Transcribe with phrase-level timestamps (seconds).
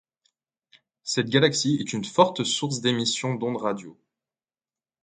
[1.03, 3.99] Cette galaxie est une forte source d'émission d'ondes radios.